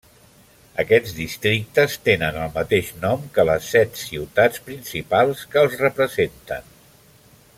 [0.83, 6.69] Aquests districtes tenen el mateix nom que les set ciutats principals que els representen.